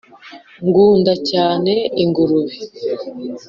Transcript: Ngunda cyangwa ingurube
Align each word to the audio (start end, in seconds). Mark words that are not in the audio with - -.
Ngunda 0.67 1.11
cyangwa 1.29 1.75
ingurube 2.03 2.55